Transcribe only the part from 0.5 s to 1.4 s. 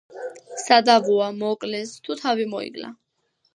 სადავოა,